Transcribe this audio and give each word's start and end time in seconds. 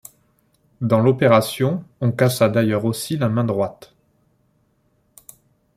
Dans 0.81 0.99
l'opération, 0.99 1.83
on 1.99 2.11
cassa 2.11 2.49
d'ailleurs 2.49 2.85
aussi 2.85 3.17
la 3.17 3.29
main 3.29 3.43
droite. 3.43 3.93